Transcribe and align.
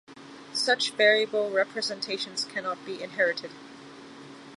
Such 0.55 0.93
variable 0.93 1.51
representations 1.51 2.43
cannot 2.45 2.83
be 2.87 3.03
inherited. 3.03 3.51